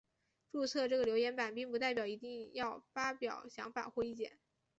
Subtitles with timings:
[0.51, 4.39] 注册这个留言版并不代表一定要发表想法或意见。